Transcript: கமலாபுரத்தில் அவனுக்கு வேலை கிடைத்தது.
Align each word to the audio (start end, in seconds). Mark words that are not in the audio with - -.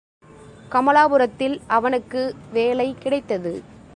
கமலாபுரத்தில் 0.69 1.61
அவனுக்கு 1.67 2.35
வேலை 2.53 2.95
கிடைத்தது. 2.99 3.63